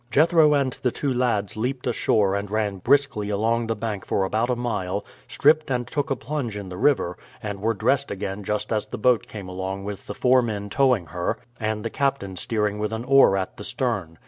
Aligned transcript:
Jethro 0.09 0.55
and 0.55 0.73
the 0.81 0.89
two 0.89 1.13
lads 1.13 1.55
leaped 1.55 1.85
ashore 1.85 2.33
and 2.33 2.49
ran 2.49 2.77
briskly 2.77 3.29
along 3.29 3.67
the 3.67 3.75
bank 3.75 4.03
for 4.03 4.23
about 4.23 4.49
a 4.49 4.55
mile, 4.55 5.05
stripped 5.27 5.69
and 5.69 5.85
took 5.85 6.09
a 6.09 6.15
plunge 6.15 6.57
into 6.57 6.69
the 6.71 6.77
river, 6.77 7.19
and 7.43 7.61
were 7.61 7.75
dressed 7.75 8.09
again 8.09 8.43
just 8.43 8.73
as 8.73 8.87
the 8.87 8.97
boat 8.97 9.27
came 9.27 9.47
along 9.47 9.83
with 9.83 10.07
the 10.07 10.15
four 10.15 10.41
men 10.41 10.71
towing 10.71 11.05
her, 11.05 11.37
and 11.59 11.85
the 11.85 11.91
captain 11.91 12.35
steering 12.35 12.79
with 12.79 12.91
an 12.91 13.03
oar 13.03 13.37
at 13.37 13.57
the 13.57 13.63
stern. 13.63 14.17